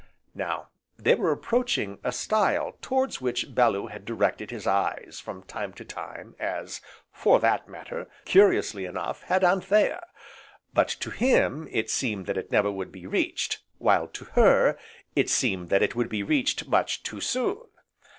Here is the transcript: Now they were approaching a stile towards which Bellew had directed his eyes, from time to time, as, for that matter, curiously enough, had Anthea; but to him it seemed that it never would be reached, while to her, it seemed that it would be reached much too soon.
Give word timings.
Now 0.33 0.69
they 0.97 1.13
were 1.13 1.31
approaching 1.31 1.99
a 2.03 2.11
stile 2.11 2.75
towards 2.81 3.21
which 3.21 3.53
Bellew 3.53 3.85
had 3.85 4.03
directed 4.03 4.49
his 4.49 4.65
eyes, 4.65 5.21
from 5.23 5.43
time 5.43 5.73
to 5.73 5.85
time, 5.85 6.35
as, 6.39 6.81
for 7.11 7.39
that 7.39 7.69
matter, 7.69 8.09
curiously 8.25 8.85
enough, 8.85 9.21
had 9.25 9.43
Anthea; 9.43 10.03
but 10.73 10.87
to 10.87 11.11
him 11.11 11.67
it 11.69 11.91
seemed 11.91 12.25
that 12.25 12.37
it 12.37 12.51
never 12.51 12.71
would 12.71 12.91
be 12.91 13.05
reached, 13.05 13.59
while 13.77 14.07
to 14.07 14.25
her, 14.33 14.75
it 15.15 15.29
seemed 15.29 15.69
that 15.69 15.83
it 15.83 15.95
would 15.95 16.09
be 16.09 16.23
reached 16.23 16.67
much 16.67 17.03
too 17.03 17.21
soon. 17.21 17.61